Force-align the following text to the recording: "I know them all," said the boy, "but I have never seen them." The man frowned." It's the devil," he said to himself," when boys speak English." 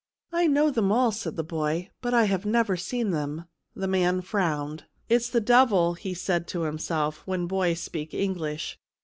"I 0.31 0.47
know 0.47 0.71
them 0.71 0.91
all," 0.91 1.11
said 1.11 1.35
the 1.35 1.43
boy, 1.43 1.91
"but 2.01 2.11
I 2.11 2.23
have 2.23 2.43
never 2.43 2.75
seen 2.75 3.11
them." 3.11 3.45
The 3.75 3.87
man 3.87 4.21
frowned." 4.21 4.85
It's 5.09 5.29
the 5.29 5.39
devil," 5.39 5.93
he 5.93 6.15
said 6.15 6.47
to 6.47 6.61
himself," 6.61 7.21
when 7.27 7.45
boys 7.45 7.81
speak 7.81 8.11
English." 8.11 8.79